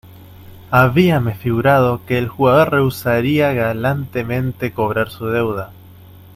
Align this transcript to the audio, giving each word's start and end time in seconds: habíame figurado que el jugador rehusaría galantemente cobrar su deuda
habíame 0.71 1.35
figurado 1.35 2.03
que 2.07 2.17
el 2.17 2.27
jugador 2.27 2.71
rehusaría 2.71 3.53
galantemente 3.53 4.73
cobrar 4.73 5.11
su 5.11 5.27
deuda 5.27 5.73